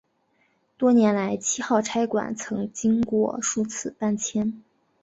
[0.79, 4.63] 多年来七号差馆曾经过数次搬迁。